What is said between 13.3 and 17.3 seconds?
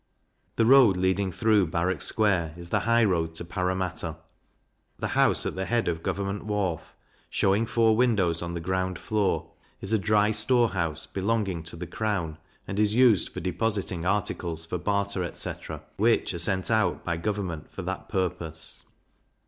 depositing articles for barter, etc. in, which are sent out by